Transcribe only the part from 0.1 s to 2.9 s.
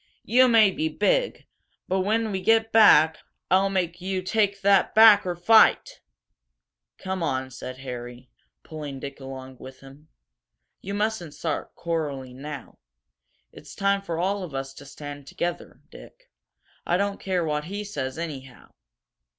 You may be big, but when we get